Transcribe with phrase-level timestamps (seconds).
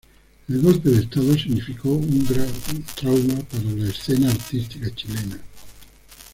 [0.49, 2.51] El golpe de Estado significó un grave
[2.95, 5.37] trauma para la escena artística chilena.